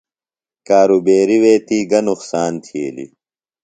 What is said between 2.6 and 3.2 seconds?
تِھیلیۡ؟